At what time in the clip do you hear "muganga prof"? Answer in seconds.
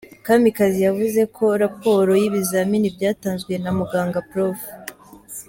3.77-4.59